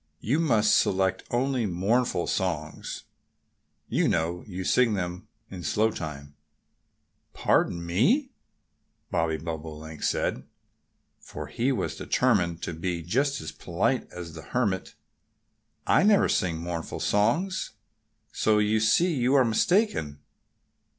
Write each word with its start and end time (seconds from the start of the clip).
"You 0.19 0.39
must 0.39 0.75
select 0.75 1.23
only 1.29 1.67
mournful 1.67 2.25
songs.... 2.25 3.03
You 3.87 4.07
know 4.07 4.43
you 4.47 4.63
sing 4.63 4.95
them 4.95 5.27
in 5.51 5.61
slow 5.61 5.91
time." 5.91 6.33
"Pardon 7.33 7.85
me!" 7.85 8.31
Bobby 9.11 9.37
Bobolink 9.37 10.01
said, 10.01 10.43
for 11.19 11.45
he 11.45 11.71
was 11.71 11.95
determined 11.97 12.63
to 12.63 12.73
be 12.73 13.03
just 13.03 13.39
as 13.41 13.51
polite 13.51 14.11
as 14.11 14.33
the 14.33 14.41
Hermit. 14.41 14.95
"I 15.85 16.01
never 16.01 16.27
sing 16.27 16.57
mournful 16.57 16.99
songs. 16.99 17.73
So 18.31 18.57
you 18.57 18.79
see 18.79 19.13
you 19.13 19.35
are 19.35 19.45
mistaken." 19.45 20.17